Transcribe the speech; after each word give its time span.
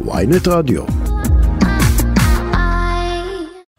ויינט 0.00 0.48
רדיו. 0.48 0.84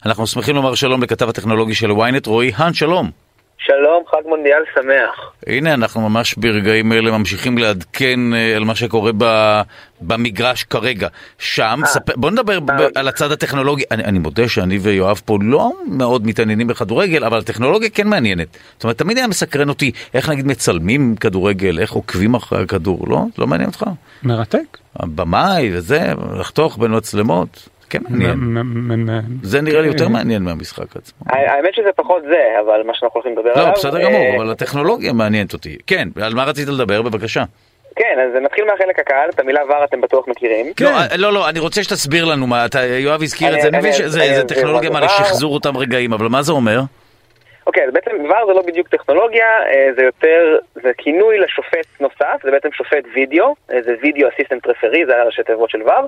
אנחנו 0.06 0.28
שמחים 0.28 0.56
לומר 0.56 0.76
שלום 0.76 1.04
לכתב 1.04 1.30
הטכנולוגי 1.30 1.76
של 1.76 1.92
ynet, 1.92 2.28
רועי 2.28 2.52
האן, 2.56 2.74
שלום. 2.74 3.25
שלום, 3.58 4.04
חג 4.12 4.22
מונדיאל 4.26 4.64
שמח. 4.76 5.32
הנה, 5.48 5.74
אנחנו 5.74 6.10
ממש 6.10 6.36
ברגעים 6.38 6.94
אלה 6.94 7.12
ממשיכים 7.18 7.58
לעדכן 7.58 8.34
אה, 8.34 8.56
על 8.56 8.64
מה 8.64 8.76
שקורה 8.76 9.12
ב, 9.18 9.26
במגרש 10.02 10.64
כרגע. 10.64 11.08
שם, 11.40 11.80
אה, 11.84 11.88
ספ... 11.88 12.16
בוא 12.16 12.32
נדבר 12.32 12.60
ב... 12.60 12.72
על 12.96 13.08
הצד 13.08 13.32
הטכנולוגי. 13.32 13.84
אני, 13.92 14.04
אני 14.04 14.20
מודה 14.20 14.50
שאני 14.50 14.78
ויואב 14.78 15.22
פה 15.26 15.38
לא 15.42 15.72
מאוד 15.88 16.28
מתעניינים 16.28 16.68
בכדורגל, 16.68 17.24
אבל 17.24 17.38
הטכנולוגיה 17.38 17.90
כן 17.90 18.08
מעניינת. 18.08 18.48
זאת 18.74 18.84
אומרת, 18.84 18.98
תמיד 18.98 19.18
היה 19.18 19.28
מסקרן 19.28 19.70
אותי 19.70 19.92
איך 20.14 20.30
נגיד 20.30 20.48
מצלמים 20.48 21.16
כדורגל, 21.16 21.80
איך 21.80 21.92
עוקבים 21.92 22.34
אחרי 22.34 22.64
הכדור, 22.64 23.08
לא? 23.10 23.22
לא 23.38 23.48
מעניין 23.48 23.70
אותך? 23.70 23.86
מרתק. 24.24 24.78
הבמאי 24.96 25.70
וזה, 25.74 26.14
לחתוך 26.40 26.78
בין 26.78 26.96
מצלמות. 26.96 27.70
כן 27.90 28.00
מעניין. 28.10 29.22
זה 29.44 29.62
נראה 29.62 29.82
לי 29.82 29.88
יותר 29.88 30.08
מעניין 30.08 30.44
מהמשחק 30.44 30.96
עצמו. 30.96 31.26
האמת 31.30 31.74
שזה 31.74 31.90
פחות 31.96 32.24
זה, 32.24 32.60
אבל 32.60 32.84
מה 32.86 32.94
שאנחנו 32.94 33.20
הולכים 33.20 33.32
לדבר 33.32 33.52
עליו... 33.52 33.66
לא, 33.66 33.72
בסדר 33.72 34.02
גמור, 34.02 34.36
אבל 34.38 34.52
הטכנולוגיה 34.52 35.14
מעניינת 35.14 35.54
אותי. 35.54 35.78
כן, 35.88 36.08
על 36.22 36.34
מה 36.34 36.44
רצית 36.44 36.68
לדבר? 36.68 37.02
בבקשה. 37.02 37.44
כן, 37.96 38.18
אז 38.20 38.44
נתחיל 38.44 38.66
מהחלק 38.66 39.00
הקל, 39.00 39.30
את 39.30 39.40
המילה 39.40 39.62
ור 39.66 39.84
אתם 39.84 40.02
בטוח 40.02 40.28
מכירים. 40.28 40.66
לא, 41.18 41.34
לא, 41.34 41.50
אני 41.50 41.60
רוצה 41.60 41.84
שתסביר 41.84 42.26
לנו 42.26 42.48
מה, 42.48 42.66
יואב 43.00 43.22
הזכיר 43.22 43.56
את 43.56 43.62
זה, 43.62 43.68
אני 43.68 43.78
מבין 43.78 43.94
שזה 43.94 44.44
טכנולוגיה 44.48 44.90
מה 44.90 45.00
לשחזור 45.00 45.54
אותם 45.54 45.78
רגעים, 45.78 46.14
אבל 46.14 46.28
מה 46.28 46.42
זה 46.42 46.52
אומר? 46.52 46.80
אוקיי, 47.68 47.84
אז 47.84 47.94
בעצם 47.94 48.12
ור 48.12 48.48
זה 48.48 48.54
לא 48.54 48.62
בדיוק 48.62 48.88
טכנולוגיה, 48.88 49.48
זה 49.96 50.04
יותר, 50.04 50.58
זה 50.74 50.92
כינוי 50.98 51.38
לשופט 51.38 51.88
נוסף, 52.00 52.44
זה 52.44 52.52
בעצם 52.52 52.70
שופט 52.72 53.06
וידאו, 53.16 53.56
זה 53.68 53.96
וידאו 54.02 54.30
אסיסטנט 54.30 54.68
רפרי, 54.68 55.06
זה 55.06 55.22
הראשי 55.22 55.44
תיבות 55.44 55.70
של 55.70 55.82
ור. 55.84 56.08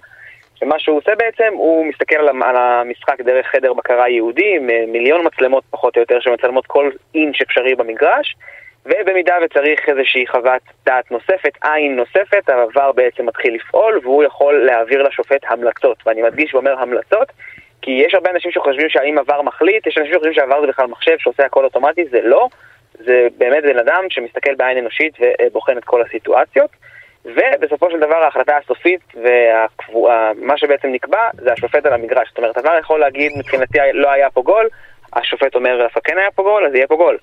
שמה 0.59 0.79
שהוא 0.79 0.97
עושה 0.97 1.15
בעצם, 1.15 1.53
הוא 1.53 1.85
מסתכל 1.85 2.15
על 2.15 2.55
המשחק 2.55 3.21
דרך 3.21 3.47
חדר 3.47 3.73
בקרה 3.73 4.09
יהודי, 4.09 4.57
מיליון 4.87 5.27
מצלמות 5.27 5.63
פחות 5.69 5.95
או 5.95 6.01
יותר 6.01 6.19
שמצלמות 6.19 6.65
כל 6.65 6.89
אינץ' 7.15 7.41
אפשרי 7.41 7.75
במגרש, 7.75 8.35
ובמידה 8.85 9.35
וצריך 9.45 9.89
איזושהי 9.89 10.27
חוות 10.27 10.61
דעת 10.85 11.11
נוספת, 11.11 11.57
עין 11.63 11.95
נוספת, 11.95 12.49
העבר 12.49 12.91
בעצם 12.91 13.25
מתחיל 13.25 13.55
לפעול, 13.55 13.99
והוא 14.03 14.23
יכול 14.23 14.65
להעביר 14.65 15.03
לשופט 15.03 15.41
המלצות. 15.47 15.97
ואני 16.05 16.21
מדגיש 16.21 16.53
ואומר 16.53 16.79
המלצות, 16.79 17.31
כי 17.81 17.91
יש 17.91 18.13
הרבה 18.13 18.31
אנשים 18.31 18.51
שחושבים 18.51 18.89
שהאם 18.89 19.17
עבר 19.17 19.41
מחליט, 19.41 19.87
יש 19.87 19.97
אנשים 19.97 20.13
שחושבים 20.13 20.33
שהעבר 20.33 20.61
זה 20.61 20.67
בכלל 20.67 20.87
מחשב 20.87 21.17
שעושה 21.17 21.45
הכל 21.45 21.63
אוטומטי, 21.63 22.05
זה 22.11 22.21
לא. 22.23 22.47
זה 22.93 23.27
באמת 23.37 23.63
בן 23.63 23.79
אדם 23.79 24.03
שמסתכל 24.09 24.55
בעין 24.55 24.77
אנושית 24.77 25.13
ובוחן 25.19 25.77
את 25.77 25.83
כל 25.83 26.01
הסיטואציות. 26.01 26.69
ובסופו 27.27 27.91
של 27.91 27.99
דבר 27.99 28.15
ההחלטה 28.15 28.57
הסופית 28.57 29.01
ומה 29.15 30.57
שבעצם 30.57 30.87
נקבע 30.87 31.29
זה 31.33 31.53
השופט 31.53 31.85
על 31.85 31.93
המגרש. 31.93 32.27
זאת 32.29 32.37
אומרת, 32.37 32.57
עבר 32.57 32.77
יכול 32.79 32.99
להגיד 32.99 33.31
מבחינתי 33.37 33.77
לא 33.93 34.11
היה 34.11 34.29
פה 34.29 34.41
גול, 34.41 34.67
השופט 35.13 35.55
אומר 35.55 35.77
דווקא 35.83 35.99
כן 36.03 36.17
היה 36.17 36.31
פה 36.35 36.43
גול, 36.43 36.65
אז 36.65 36.75
יהיה 36.75 36.87
פה 36.87 36.95
גול. 36.95 37.17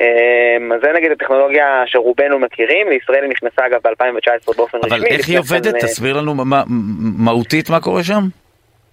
אמ, 0.00 0.72
אז 0.72 0.80
זה 0.82 0.92
נגיד 0.92 1.10
הטכנולוגיה 1.12 1.82
שרובנו 1.86 2.38
מכירים, 2.38 2.88
לישראל 2.88 3.22
היא 3.22 3.30
נכנסה 3.30 3.66
אגב 3.66 3.80
ב-2019 3.84 4.56
באופן 4.56 4.78
אבל 4.78 4.86
רשמי. 4.86 4.98
אבל 4.98 5.06
איך 5.06 5.28
היא 5.28 5.38
עובדת? 5.38 5.74
אה, 5.74 5.80
תסביר 5.80 6.16
לנו 6.16 6.34
מה, 6.34 6.62
מהותית 7.18 7.70
מה 7.70 7.80
קורה 7.80 8.04
שם? 8.04 8.22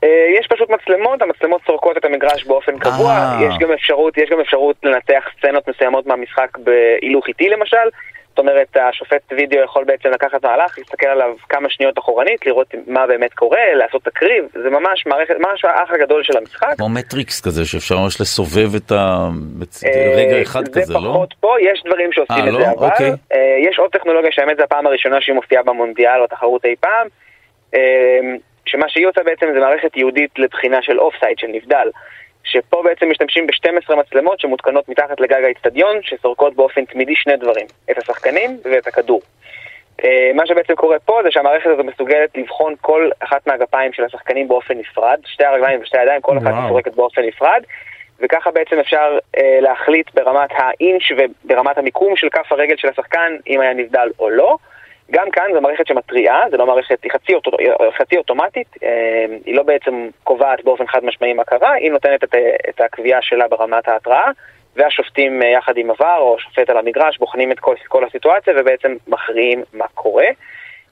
אה, 0.03 0.09
יש 0.39 0.47
פשוט 0.47 0.69
מצלמות, 0.69 1.21
המצלמות 1.21 1.61
סורקות 1.65 1.97
את 1.97 2.05
המגרש 2.05 2.43
באופן 2.45 2.79
קבוע, 2.79 3.11
אה. 3.11 3.39
יש 3.47 3.55
גם 3.59 3.71
אפשרות, 3.71 4.17
יש 4.17 4.29
גם 4.29 4.39
אפשרות 4.39 4.75
לנתח 4.83 5.23
סצנות 5.37 5.67
מסוימות 5.69 6.07
מהמשחק 6.07 6.57
בהילוך 6.57 7.27
איטי 7.27 7.49
למשל, 7.49 7.87
זאת 8.33 8.39
אומרת, 8.39 8.77
השופט 8.77 9.21
וידאו 9.31 9.63
יכול 9.63 9.83
בעצם 9.83 10.09
לקחת 10.09 10.45
מהלך, 10.45 10.77
להסתכל 10.77 11.05
עליו 11.05 11.35
כמה 11.49 11.69
שניות 11.69 11.99
אחורנית, 11.99 12.45
לראות 12.45 12.73
מה 12.87 13.07
באמת 13.07 13.33
קורה, 13.33 13.73
לעשות 13.73 14.03
תקריב, 14.03 14.45
זה 14.63 14.69
ממש 14.69 15.05
מערכת, 15.05 15.35
ממש 15.39 15.65
האח 15.65 15.91
הגדול 15.91 16.23
של 16.23 16.37
המשחק. 16.37 16.73
כמו 16.77 16.89
מטריקס 16.89 17.41
כזה, 17.41 17.65
שאפשר 17.65 17.97
ממש 17.97 18.21
לסובב 18.21 18.75
את 18.75 18.91
הרגע 18.91 20.41
אחד 20.41 20.67
כזה, 20.67 20.93
לא? 20.93 20.99
זה 20.99 21.07
פחות 21.09 21.33
פה, 21.39 21.55
יש 21.61 21.83
דברים 21.85 22.11
שעושים 22.11 22.47
את 22.47 22.53
לא? 22.53 22.59
זה, 22.59 22.71
אבל 22.71 22.85
אוקיי. 22.85 23.11
יש 23.69 23.79
עוד 23.79 23.91
טכנולוגיה 23.91 24.31
שהאמת 24.31 24.57
זה 24.57 24.63
הפעם 24.63 24.87
הראשונה 24.87 25.21
שהיא 25.21 25.35
מופיעה 25.35 25.63
במונדיאל 25.63 26.21
או 26.21 26.27
תחרות 26.27 26.65
אי 26.65 26.75
פעם, 26.79 27.07
שמה 28.65 28.89
שהיא 28.89 29.07
עושה 29.07 29.23
בעצם 29.23 29.45
זה 29.53 29.59
מערכת 29.59 29.97
ייעודית 29.97 30.39
לבחינה 30.39 30.81
של 30.81 30.99
offside, 30.99 31.39
של 31.39 31.47
נבדל. 31.47 31.87
שפה 32.43 32.81
בעצם 32.83 33.09
משתמשים 33.09 33.47
ב-12 33.47 33.95
מצלמות 33.95 34.39
שמותקנות 34.39 34.89
מתחת 34.89 35.19
לגג 35.19 35.43
האצטדיון, 35.43 35.97
שסורקות 36.01 36.55
באופן 36.55 36.85
תמידי 36.85 37.15
שני 37.15 37.37
דברים, 37.37 37.65
את 37.91 37.97
השחקנים 37.97 38.59
ואת 38.63 38.87
הכדור. 38.87 39.21
מה 40.33 40.45
שבעצם 40.45 40.75
קורה 40.75 40.99
פה 40.99 41.19
זה 41.23 41.31
שהמערכת 41.31 41.65
הזו 41.65 41.83
מסוגלת 41.83 42.37
לבחון 42.37 42.75
כל 42.81 43.09
אחת 43.19 43.47
מהגפיים 43.47 43.93
של 43.93 44.03
השחקנים 44.03 44.47
באופן 44.47 44.77
נפרד, 44.77 45.19
שתי 45.25 45.45
הרגליים 45.45 45.81
ושתי 45.81 45.97
הידיים, 45.97 46.21
כל 46.21 46.37
אחת 46.37 46.51
מסורקת 46.65 46.95
באופן 46.95 47.21
נפרד, 47.21 47.63
וככה 48.19 48.51
בעצם 48.51 48.79
אפשר 48.79 49.17
אה, 49.37 49.57
להחליט 49.61 50.13
ברמת 50.13 50.49
האינץ' 50.57 51.03
וברמת 51.17 51.77
המיקום 51.77 52.15
של 52.15 52.29
כף 52.29 52.51
הרגל 52.51 52.75
של 52.77 52.87
השחקן, 52.87 53.35
אם 53.47 53.61
היה 53.61 53.73
נבדל 53.73 54.09
או 54.19 54.29
לא. 54.29 54.57
גם 55.13 55.31
כאן 55.31 55.43
זו 55.53 55.61
מערכת 55.61 55.87
שמתריעה, 55.87 56.49
זו 56.51 56.57
לא 56.57 56.65
מערכת, 56.65 57.03
היא 57.03 57.11
חצי, 57.11 57.33
אוטו, 57.33 57.51
חצי 57.97 58.17
אוטומטית, 58.17 58.67
היא 59.45 59.55
לא 59.55 59.63
בעצם 59.63 60.09
קובעת 60.23 60.63
באופן 60.63 60.87
חד 60.87 61.05
משמעי 61.05 61.33
מה 61.33 61.43
קרה, 61.43 61.73
היא 61.73 61.91
נותנת 61.91 62.23
את, 62.23 62.35
את 62.69 62.81
הקביעה 62.81 63.21
שלה 63.21 63.47
ברמת 63.47 63.87
ההתראה, 63.87 64.31
והשופטים 64.75 65.41
יחד 65.41 65.77
עם 65.77 65.91
עבר 65.91 66.17
או 66.17 66.39
שופט 66.39 66.69
על 66.69 66.77
המגרש 66.77 67.17
בוחנים 67.17 67.51
את 67.51 67.59
כל, 67.59 67.75
כל 67.87 68.05
הסיטואציה 68.05 68.53
ובעצם 68.57 68.95
מכריעים 69.07 69.63
מה 69.73 69.85
קורה. 69.93 70.25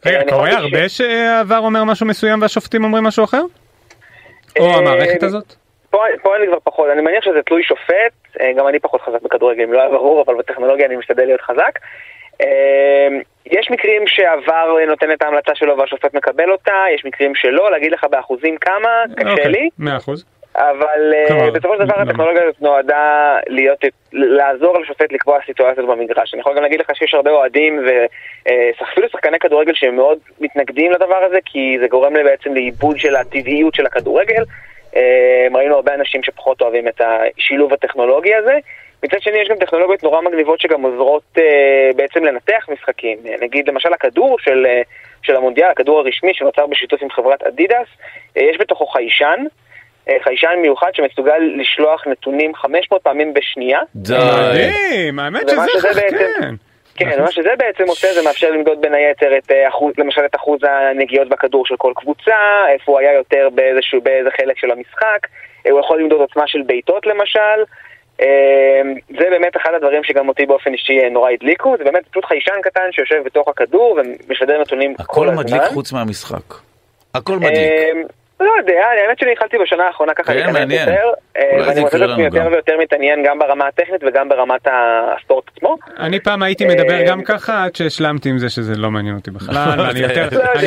רגע, 0.05 0.19
קורה 0.29 0.49
הרבה 0.49 0.89
ש... 0.89 0.97
שעבר 0.97 1.57
אומר 1.57 1.83
משהו 1.83 2.05
מסוים 2.05 2.41
והשופטים 2.41 2.83
אומרים 2.83 3.03
משהו 3.03 3.23
אחר? 3.23 3.41
או 4.59 4.77
המערכת 4.77 5.23
הזאת? 5.23 5.55
פה, 5.89 6.03
פה 6.21 6.35
אני 6.35 6.47
כבר 6.47 6.57
פחות, 6.63 6.89
אני 6.93 7.01
מניח 7.01 7.23
שזה 7.23 7.41
תלוי 7.45 7.63
שופט, 7.63 8.37
גם 8.57 8.67
אני 8.67 8.79
פחות 8.79 9.01
חזק 9.01 9.21
בכדורגל, 9.21 9.63
אם 9.63 9.73
לא 9.73 9.79
היה 9.79 9.89
ברור, 9.89 10.21
אבל 10.21 10.35
בטכנולוגיה 10.35 10.85
אני 10.85 10.95
משתדל 10.95 11.25
להיות 11.25 11.41
חזק. 11.41 11.79
יש 13.45 13.71
מקרים 13.71 14.07
שעבר 14.07 14.77
נותן 14.87 15.11
את 15.11 15.21
ההמלצה 15.21 15.55
שלו 15.55 15.77
והשופט 15.77 16.13
מקבל 16.13 16.51
אותה, 16.51 16.83
יש 16.95 17.05
מקרים 17.05 17.35
שלא, 17.35 17.71
להגיד 17.71 17.91
לך 17.91 18.05
באחוזים 18.11 18.57
כמה, 18.57 19.03
קשה 19.17 19.31
אוקיי, 19.31 19.47
לי. 19.47 19.69
מאה 19.79 19.97
אחוז. 19.97 20.25
אבל 20.55 21.13
בסופו 21.53 21.75
של 21.77 21.85
דבר 21.85 21.99
הטכנולוגיה 21.99 22.43
הזאת 22.43 22.61
נועדה 22.61 23.37
להיות, 23.47 23.79
לעזור 24.13 24.79
לשופט 24.79 25.13
לקבוע 25.13 25.39
סיטואציות 25.45 25.87
במגרש. 25.87 26.33
אני 26.33 26.41
יכול 26.41 26.55
גם 26.55 26.61
להגיד 26.63 26.79
לך 26.79 26.95
שיש 26.95 27.13
הרבה 27.13 27.31
אוהדים 27.31 27.79
ואפילו 27.85 29.09
שחקני 29.09 29.39
כדורגל 29.39 29.73
שהם 29.73 29.95
מאוד 29.95 30.17
מתנגדים 30.41 30.91
לדבר 30.91 31.23
הזה, 31.23 31.37
כי 31.45 31.77
זה 31.79 31.87
גורם 31.87 32.13
בעצם 32.13 32.53
לאיבוד 32.53 32.99
של 32.99 33.15
הטבעיות 33.15 33.75
של 33.75 33.85
הכדורגל. 33.85 34.43
ראינו 35.53 35.75
הרבה 35.75 35.93
אנשים 35.93 36.23
שפחות 36.23 36.61
אוהבים 36.61 36.87
את 36.87 37.01
השילוב 37.01 37.73
הטכנולוגי 37.73 38.35
הזה. 38.35 38.57
מצד 39.03 39.21
שני 39.21 39.37
יש 39.37 39.49
גם 39.49 39.57
טכנולוגיות 39.59 40.03
נורא 40.03 40.21
מגניבות 40.21 40.59
שגם 40.59 40.81
עוזרות 40.81 41.23
אה, 41.37 41.89
בעצם 41.95 42.23
לנתח 42.23 42.65
משחקים. 42.69 43.17
נגיד 43.41 43.69
למשל 43.69 43.93
הכדור 43.93 44.37
של, 44.39 44.65
אה, 44.65 44.81
של 45.23 45.35
המונדיאל, 45.35 45.69
הכדור 45.69 45.99
הרשמי 45.99 46.33
שנוצר 46.33 46.67
בשיתוף 46.67 47.01
עם 47.01 47.09
חברת 47.09 47.43
אדידס, 47.43 47.87
אה, 48.37 48.43
יש 48.43 48.57
בתוכו 48.59 48.85
חיישן, 48.85 49.45
אה, 50.09 50.17
חיישן 50.23 50.55
מיוחד 50.61 50.91
שמסוגל 50.93 51.39
לשלוח 51.57 52.07
נתונים 52.07 52.55
500 52.55 53.01
פעמים 53.01 53.33
בשנייה. 53.33 53.79
די. 53.95 54.13
מדהים, 54.13 55.19
האמת 55.19 55.49
שזה 55.49 56.01
כן. 56.09 56.55
כן, 56.95 57.21
מה 57.21 57.31
שזה 57.31 57.49
בעצם 57.57 57.83
עושה 57.87 58.13
זה 58.13 58.21
מאפשר 58.23 58.51
למדוד 58.51 58.81
בין 58.81 58.93
היתר 58.93 59.37
את 59.37 59.51
אחוז, 59.69 59.93
למשל 59.97 60.21
את 60.25 60.35
אחוז 60.35 60.59
הנגיעות 60.63 61.29
בכדור 61.29 61.65
של 61.65 61.75
כל 61.77 61.93
קבוצה, 61.95 62.37
איפה 62.73 62.91
הוא 62.91 62.99
היה 62.99 63.13
יותר 63.13 63.49
באיזשהו, 63.55 64.01
באיזה 64.01 64.29
חלק 64.37 64.57
של 64.57 64.71
המשחק, 64.71 65.27
הוא 65.69 65.79
יכול 65.79 65.99
למדוד 65.99 66.19
עוצמה 66.21 66.47
של 66.47 66.61
בעיטות 66.65 67.05
למשל. 67.05 67.63
זה 69.09 69.25
באמת 69.29 69.57
אחד 69.57 69.71
הדברים 69.75 70.03
שגם 70.03 70.27
אותי 70.27 70.45
באופן 70.45 70.73
אישי 70.73 71.09
נורא 71.11 71.31
הדליקו, 71.31 71.75
זה 71.77 71.83
באמת 71.83 72.07
פשוט 72.11 72.25
חיישן 72.25 72.61
קטן 72.63 72.91
שיושב 72.91 73.23
בתוך 73.25 73.47
הכדור 73.47 73.99
ומשדר 73.99 74.61
נתונים 74.61 74.95
כל 74.95 75.29
הזמן. 75.29 75.39
הכל 75.39 75.43
מדליק 75.43 75.61
חוץ 75.73 75.93
מהמשחק. 75.93 76.53
הכל 77.15 77.37
מדליק. 77.37 77.71
לא 78.41 78.51
יודע, 78.57 78.81
האמת 78.85 79.19
שאני 79.19 79.31
התחלתי 79.31 79.57
בשנה 79.57 79.83
האחרונה 79.83 80.13
ככה 80.13 80.33
כן, 80.33 80.53
מעניין. 80.53 80.89
יותר, 80.89 81.07
ואני 81.35 81.81
מוצא 81.81 81.97
את 81.97 82.01
עצמי 82.01 82.23
יותר 82.23 82.47
ויותר 82.51 82.73
מתעניין 82.79 83.23
גם 83.23 83.39
ברמה 83.39 83.67
הטכנית 83.67 84.03
וגם 84.03 84.29
ברמת 84.29 84.67
הספורט 84.67 85.43
עצמו. 85.55 85.77
אני 85.99 86.19
פעם 86.19 86.43
הייתי 86.43 86.65
מדבר 86.65 87.05
גם 87.07 87.23
ככה 87.23 87.63
עד 87.63 87.75
שהשלמתי 87.75 88.29
עם 88.29 88.37
זה 88.37 88.49
שזה 88.49 88.73
לא 88.75 88.91
מעניין 88.91 89.15
אותי 89.15 89.31
בכלל, 89.31 89.55
ואני 89.79 89.99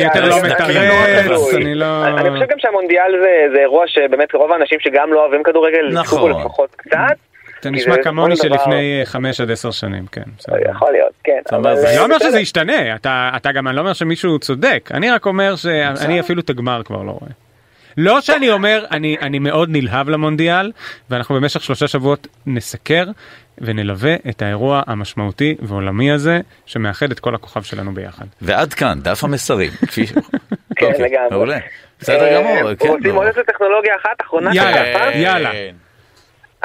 יותר 0.03 0.25
לא 0.29 0.35
מתרץ, 0.43 1.53
אני 1.55 1.75
לא... 1.75 2.05
אני 2.05 2.29
חושב 2.29 2.51
גם 2.51 2.59
שהמונדיאל 2.59 3.11
זה 3.53 3.59
אירוע 3.59 3.87
שבאמת 3.87 4.33
רוב 4.33 4.51
האנשים 4.51 4.79
שגם 4.79 5.13
לא 5.13 5.21
אוהבים 5.21 5.43
כדורגל, 5.43 5.89
נכון. 5.93 6.31
לפחות 6.31 6.75
קצת. 6.75 7.34
אתה 7.67 7.75
נשמע 7.75 8.03
כמוני 8.03 8.35
שלפני 8.35 9.01
5 9.05 9.41
עד 9.41 9.51
10 9.51 9.71
שנים, 9.71 10.05
כן. 10.07 10.21
יכול 10.75 10.91
להיות, 10.91 11.11
כן. 11.23 11.41
אני 11.51 11.97
לא 11.97 12.03
אומר 12.03 12.19
שזה 12.19 12.39
ישתנה, 12.39 12.95
אתה 13.35 13.51
גם, 13.53 13.67
אני 13.67 13.75
לא 13.75 13.81
אומר 13.81 13.93
שמישהו 13.93 14.39
צודק, 14.39 14.89
אני 14.93 15.11
רק 15.11 15.25
אומר 15.25 15.55
שאני 15.55 16.19
אפילו 16.19 16.41
את 16.41 16.49
הגמר 16.49 16.83
כבר 16.83 17.03
לא 17.03 17.11
רואה. 17.11 17.31
לא 17.97 18.21
שאני 18.21 18.51
אומר, 18.51 18.85
אני, 18.91 19.17
אני 19.21 19.39
מאוד 19.39 19.69
נלהב 19.71 20.09
למונדיאל, 20.09 20.71
ואנחנו 21.09 21.35
במשך 21.35 21.63
שלושה 21.63 21.87
שבועות 21.87 22.27
נסקר 22.45 23.05
ונלווה 23.57 24.15
את 24.29 24.41
האירוע 24.41 24.81
המשמעותי 24.87 25.55
ועולמי 25.61 26.11
הזה, 26.11 26.39
שמאחד 26.65 27.11
את 27.11 27.19
כל 27.19 27.35
הכוכב 27.35 27.61
שלנו 27.61 27.93
ביחד. 27.93 28.25
ועד 28.41 28.73
כאן, 28.73 28.99
דף 29.01 29.23
המסרים. 29.23 29.71
כן, 30.75 30.85
אוקיי, 30.85 31.09
לגמרי. 31.09 31.27
מעולה. 31.31 31.57
בסדר 31.99 32.35
גמור, 32.35 32.69
אה, 32.69 32.75
כן. 32.75 32.87
רוצים 32.87 33.11
לא. 33.11 33.17
עוד 33.17 33.27
איזה 33.27 33.41
טכנולוגיה 33.47 33.95
אחת 33.95 34.21
אחרונה? 34.21 34.51
יאללה, 34.53 35.11
של? 35.13 35.19
יאללה. 35.19 35.51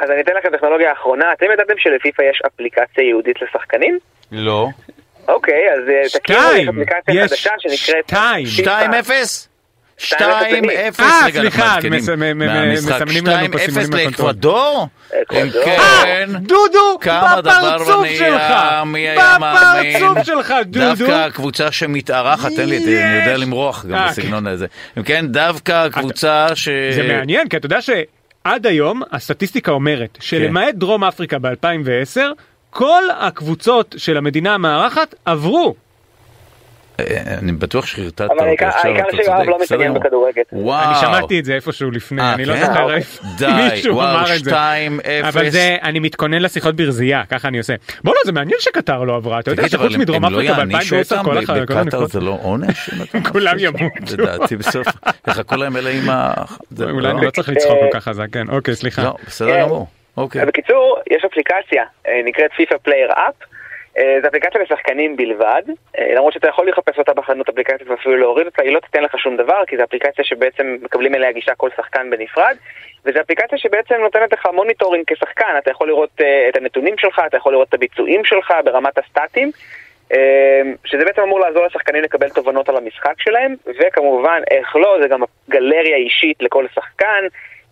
כן. 0.01 0.05
אז 0.05 0.11
אני 0.11 0.21
אתן 0.21 0.31
לכם 0.39 0.57
טכנולוגיה 0.57 0.89
האחרונה. 0.89 1.25
אתם 1.33 1.45
ידעתם 1.53 1.73
שלפיפ"א 1.77 2.23
יש 2.23 2.41
אפליקציה 2.47 3.03
ייעודית 3.03 3.35
לשחקנים? 3.41 3.99
לא. 4.31 4.67
אוקיי, 5.27 5.73
אז 5.73 5.89
אה, 5.89 6.19
תכירו, 6.19 6.39
יש 6.39 6.51
שתיים, 6.51 6.69
אפליקציה 6.69 7.27
חדשה 7.27 7.51
שנקראת... 7.59 8.05
שתיים. 8.45 8.91
פיפ"א. 8.91 9.13
2-0? 9.17 9.51
2-0, 10.01 10.13
אה, 10.99 11.31
סליחה. 11.31 11.77
מסמנים 11.89 12.41
לנו 12.41 13.51
פה 13.51 13.57
2-0 13.57 13.61
סימונים 13.61 13.91
ב 13.91 13.93
control. 13.93 14.05
לאקוודור? 14.05 14.87
אם 15.13 15.17
אקוודור. 15.21 15.63
כן, 15.65 16.29
דודו, 16.39 16.99
כמה 17.01 17.41
דבר 17.41 17.75
בפרצוף 17.75 18.07
שלך? 18.17 18.53
בפרצוף 19.39 20.23
שלך, 20.23 20.53
דודו. 20.65 20.85
דווקא 20.85 21.11
הקבוצה 21.11 21.71
שמתארחת, 21.71 22.51
תן 22.55 22.69
לי. 22.69 22.77
אני 22.77 23.19
יודע 23.19 23.37
למרוח 23.37 23.85
גם 23.85 23.95
אה, 23.95 24.09
בסגנון 24.09 24.47
הזה. 24.47 24.67
אם 24.97 25.03
כן, 25.03 25.27
דווקא 25.27 25.85
הקבוצה 25.85 26.47
ש... 26.55 26.69
זה 26.69 27.03
מעניין, 27.03 27.47
כי 27.47 27.57
אתה 27.57 27.65
יודע 27.65 27.81
שעד 28.43 28.65
היום 28.65 29.01
הסטטיסטיקה 29.11 29.71
אומרת 29.71 30.17
שלמעט 30.21 30.75
דרום 30.75 31.03
אפריקה 31.03 31.39
ב-2010, 31.39 32.19
כל 32.69 33.03
הקבוצות 33.19 33.95
של 33.97 34.17
המדינה 34.17 34.53
המארחת 34.53 35.15
עברו. 35.25 35.75
אה, 37.09 37.37
אני 37.37 37.51
בטוח 37.51 37.85
שחרטטת 37.85 38.29
העיקר 38.39 38.67
עכשיו, 38.67 38.91
העיקר 38.91 39.23
שיואב 39.23 39.49
לא 39.49 39.57
מתעניין. 39.61 39.93
בכדורגל. 39.93 40.41
וואו. 40.51 40.89
אני 40.89 40.95
שמעתי 41.01 41.39
את 41.39 41.45
זה 41.45 41.53
איפשהו 41.55 41.91
לפני, 41.91 42.21
אה, 42.21 42.33
אני 42.33 42.45
לא 42.45 42.53
כן? 42.53 42.65
זוכר 42.65 42.95
איפה 42.95 43.23
די, 43.37 43.45
מישהו 43.71 43.99
אמר 44.01 44.25
את 44.35 44.43
זה. 44.43 44.51
2-0. 44.51 45.27
אבל 45.27 45.49
זה, 45.49 45.77
אני 45.83 45.99
מתכונן 45.99 46.41
לשיחות 46.41 46.75
ברזייה, 46.75 47.23
ככה 47.29 47.47
אני 47.47 47.57
עושה. 47.57 47.73
בוא'נה, 48.03 48.19
זה 48.25 48.31
מעניין 48.31 48.57
שקטר 48.59 49.03
לא 49.03 49.15
עברה, 49.15 49.39
אתה 49.39 49.51
יודע 49.51 49.69
שחוץ 49.69 49.85
אבל 49.91 49.97
מדרום 49.97 50.23
לא 50.25 50.27
אפריקה 50.27 50.53
יענישו 50.57 50.95
ב-2010 50.95 51.11
אותם 51.11 51.23
כל 51.23 51.43
אחד, 51.43 51.71
הנבחרות. 51.71 52.11
זה 52.11 52.19
לא 52.19 52.37
עונש? 52.41 52.89
כולם? 53.31 53.55
ימותו. 53.59 53.85
לדעתי 54.17 54.55
בסוף, 54.55 54.87
יחכו 55.27 55.55
להם 55.55 55.77
אלה 55.77 55.89
עם 55.89 56.09
ה... 56.09 56.33
אולי 56.79 57.09
אני 57.09 57.17
לא? 57.17 57.25
לא 57.25 57.29
צריך 57.31 57.49
לצחוק 57.49 57.77
כל 57.79 57.99
כך 57.99 58.03
חזק, 58.03 58.27
כן, 58.31 58.49
אוקיי, 58.49 58.75
סליחה. 58.75 59.03
לא, 59.03 59.15
בסדר 59.27 59.53
כן. 59.53 59.61
גמור. 59.61 59.87
אוקיי. 60.17 60.45
בקיצור, 60.45 60.97
יש 61.11 61.25
אפליקציה, 61.25 61.83
אה, 62.07 62.11
נקראת 62.25 62.51
FIFA 62.57 62.75
Player 62.83 63.11
App. 63.11 63.33
זו 63.95 64.27
אפליקציה 64.27 64.61
לשחקנים 64.61 65.15
בלבד, 65.15 65.61
אה, 65.99 66.13
למרות 66.15 66.33
שאתה 66.33 66.47
יכול 66.47 66.69
לחפש 66.69 66.99
אותה 66.99 67.13
בחנות 67.13 67.49
אפליקציות 67.49 67.89
ואפילו 67.89 68.17
להוריד 68.17 68.45
אותה, 68.45 68.61
היא 68.61 68.73
לא 68.73 68.79
תיתן 68.79 69.03
לך 69.03 69.19
שום 69.19 69.37
דבר, 69.37 69.63
כי 69.67 69.77
זו 69.77 69.83
אפליקציה 69.83 70.25
שבעצם 70.25 70.77
מקבלים 70.81 71.15
אליה 71.15 71.31
גישה 71.31 71.55
כל 71.55 71.69
שחקן 71.77 72.09
בנפרד, 72.09 72.55
וזו 73.05 73.19
אפליקציה 73.21 73.57
שבעצם 73.57 73.95
נותנת 73.95 74.33
לך 74.33 74.47
monitoring 74.53 75.03
כשחקן, 75.07 75.55
אתה 75.57 75.71
יכול 75.71 75.87
לראות 75.87 76.09
אה, 76.21 76.49
את 76.49 76.55
הנתונים 76.57 76.97
שלך, 76.97 77.21
אתה 77.27 77.37
יכול 77.37 77.53
לראות 77.53 77.69
את 77.69 77.73
הביצועים 77.73 78.25
שלך 78.25 78.53
ברמת 78.65 78.97
הסטטים, 78.97 79.51
אה, 80.13 80.61
שזה 80.85 81.05
בעצם 81.05 81.21
אמור 81.21 81.39
לעזור 81.39 81.65
לשחקנים 81.65 82.03
לקבל 82.03 82.29
תובנות 82.29 82.69
על 82.69 82.77
המשחק 82.77 83.13
שלהם, 83.17 83.55
וכמובן, 83.79 84.41
איך 84.51 84.75
לא, 84.75 84.97
זה 85.01 85.07
גם 85.07 85.21
גלריה 85.49 85.95
אישית 85.95 86.37
לכל 86.41 86.65
שחקן, 86.75 87.23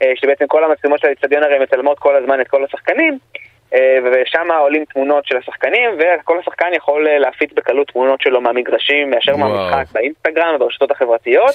אה, 0.02 0.12
שבעצם 0.16 0.48
כל 0.48 0.64
המצלמות 0.64 1.00
של 1.00 1.08
האצטדיון 1.08 1.44
הרי 1.44 1.60
מצלמות 1.60 2.00
כל 2.00 2.16
הזמן 2.16 2.42
את 2.42 2.48
כל 2.48 2.64
השחקנים, 2.64 3.18
אה, 3.36 3.49
ושם 3.74 4.52
עולים 4.60 4.86
תמונות 4.86 5.26
של 5.26 5.38
השחקנים, 5.38 5.90
וכל 6.00 6.40
השחקן 6.40 6.74
יכול 6.74 7.08
אה, 7.08 7.20
להפיץ 7.20 7.50
בקלות 7.54 7.88
תמונות 7.88 8.22
שלו 8.22 8.42
מהמגרשים, 8.42 9.10
מאשר 9.10 9.36
וואו. 9.36 9.50
מהמשחק 9.50 9.92
באינסטגרם 9.92 10.56
וברשתות 10.56 10.92
החברתיות, 10.92 11.54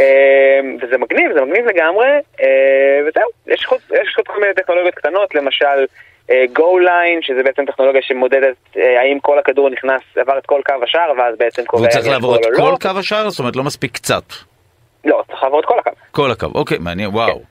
אה, 0.00 0.60
וזה 0.80 0.98
מגניב, 0.98 1.32
זה 1.32 1.40
מגניב 1.40 1.66
לגמרי, 1.66 2.08
אה, 2.40 3.00
וזהו, 3.06 3.28
יש 3.46 4.14
עוד 4.16 4.26
כל 4.26 4.40
מיני 4.40 4.54
טכנולוגיות 4.54 4.94
קטנות, 4.94 5.34
למשל 5.34 5.86
goal 6.52 6.78
line, 6.78 7.22
שזה 7.22 7.42
בעצם 7.42 7.64
טכנולוגיה 7.64 8.02
שמודדת 8.02 8.56
אה, 8.76 9.00
האם 9.00 9.20
כל 9.20 9.38
הכדור 9.38 9.70
נכנס, 9.70 10.00
עבר 10.16 10.38
את 10.38 10.46
כל 10.46 10.60
קו 10.66 10.74
השער, 10.82 11.12
ואז 11.18 11.38
בעצם 11.38 11.64
קובע 11.64 11.82
והוא 11.82 11.92
צריך 11.92 12.08
לעבור 12.08 12.36
את 12.36 12.44
או 12.44 12.50
לא. 12.50 12.56
כל 12.56 12.74
קו 12.80 12.98
השער? 12.98 13.30
זאת 13.30 13.38
אומרת, 13.38 13.56
לא 13.56 13.62
מספיק 13.64 13.92
קצת. 13.94 14.24
לא, 15.04 15.22
צריך 15.30 15.42
לעבור 15.42 15.60
את 15.60 15.64
כל 15.64 15.78
הקו. 15.78 15.90
כל 16.10 16.30
הקו, 16.30 16.46
אוקיי, 16.54 16.78
מעניין, 16.78 17.10
וואו. 17.12 17.42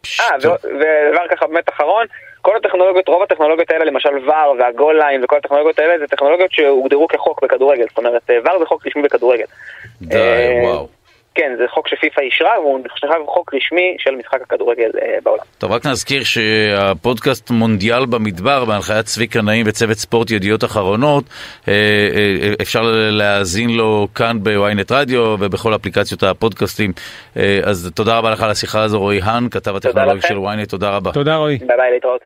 פש, 0.00 0.20
אה, 0.20 0.36
ודבר 0.38 1.28
ככה 1.30 1.46
באמת 1.46 1.68
אחרון, 1.68 2.06
כל 2.42 2.56
הטכנולוגיות, 2.56 3.08
רוב 3.08 3.22
הטכנולוגיות 3.22 3.70
האלה, 3.70 3.84
למשל 3.84 4.08
VAR 4.08 4.56
וה 4.58 4.71
goal 4.71 4.98
line 4.98 5.24
וכל 5.24 5.36
הטכנולוגיות 5.36 5.78
האלה, 5.78 5.98
זה 5.98 6.06
טכנולוגיות 6.06 6.52
שהוגדרו 6.52 7.08
כחוק 7.08 7.44
בכדורגל, 7.44 7.84
זאת 7.88 7.98
אומרת, 7.98 8.30
VAR 8.30 8.58
זה 8.58 8.66
חוק 8.66 8.86
רשמי 8.86 9.02
בכדורגל. 9.02 9.44
די, 10.02 10.16
אה, 10.16 10.60
וואו. 10.62 10.88
כן, 11.34 11.54
זה 11.58 11.64
חוק 11.68 11.88
שפיפ"א 11.88 12.20
אישרה, 12.20 12.60
והוא 12.60 12.80
נחשב 12.84 13.06
חוק 13.26 13.54
רשמי 13.54 13.96
של 13.98 14.10
משחק 14.16 14.42
הכדורגל 14.42 14.90
אה, 15.02 15.18
בעולם. 15.22 15.42
טוב, 15.58 15.72
רק 15.72 15.86
נזכיר 15.86 16.24
שהפודקאסט 16.24 17.50
מונדיאל 17.50 18.06
במדבר, 18.06 18.64
בהנחיית 18.64 19.06
צביקה 19.06 19.42
נעים 19.42 19.66
וצוות 19.68 19.96
ספורט 19.96 20.30
ידיעות 20.30 20.64
אחרונות, 20.64 21.24
אה, 21.68 21.72
אה, 21.72 22.52
אפשר 22.62 22.82
להאזין 23.10 23.70
לו 23.70 24.08
כאן 24.14 24.36
בוויינט 24.42 24.92
רדיו 24.92 25.36
ובכל 25.40 25.74
אפליקציות 25.74 26.22
הפודקאסטים. 26.22 26.92
אה, 27.36 27.60
אז 27.64 27.90
תודה 27.94 28.18
רבה 28.18 28.30
לך 28.30 28.42
על 28.42 28.50
השיחה 28.50 28.82
הזו, 28.82 28.98
רועי 28.98 29.20
האן, 29.22 29.48
כתב 29.50 29.76
הטכנולוגיה. 29.76 30.28
של 30.28 30.38
וויינט, 30.38 30.68
תודה 30.68 30.90
רבה. 30.90 31.12
תודה 31.12 31.36
רועי. 31.36 31.58
ביי 31.58 31.76
ביי, 31.76 31.90
להתראות. 31.92 32.20